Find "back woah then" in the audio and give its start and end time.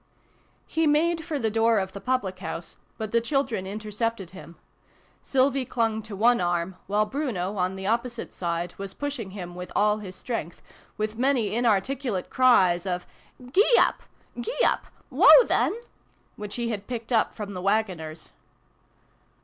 14.63-15.79